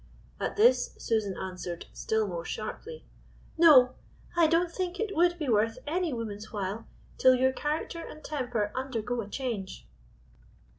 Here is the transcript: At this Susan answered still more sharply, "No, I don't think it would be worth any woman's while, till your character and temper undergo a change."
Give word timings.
At 0.39 0.55
this 0.55 0.95
Susan 0.97 1.37
answered 1.37 1.85
still 1.93 2.27
more 2.27 2.43
sharply, 2.43 3.05
"No, 3.55 3.93
I 4.35 4.47
don't 4.47 4.71
think 4.71 4.99
it 4.99 5.15
would 5.15 5.37
be 5.37 5.47
worth 5.47 5.77
any 5.85 6.11
woman's 6.11 6.51
while, 6.51 6.87
till 7.19 7.35
your 7.35 7.51
character 7.53 7.99
and 7.99 8.23
temper 8.23 8.71
undergo 8.73 9.21
a 9.21 9.27
change." 9.29 9.87